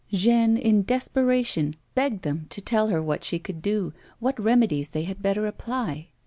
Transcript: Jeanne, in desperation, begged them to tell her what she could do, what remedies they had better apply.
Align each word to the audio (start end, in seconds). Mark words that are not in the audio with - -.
Jeanne, 0.11 0.57
in 0.57 0.81
desperation, 0.81 1.75
begged 1.93 2.23
them 2.23 2.47
to 2.49 2.59
tell 2.59 2.87
her 2.87 3.03
what 3.03 3.23
she 3.23 3.37
could 3.37 3.61
do, 3.61 3.93
what 4.17 4.39
remedies 4.43 4.89
they 4.89 5.03
had 5.03 5.21
better 5.21 5.45
apply. 5.45 6.07